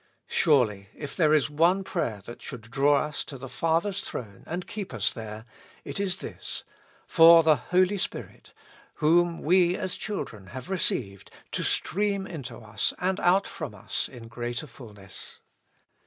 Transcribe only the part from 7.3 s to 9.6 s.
the Holy Spirit, whom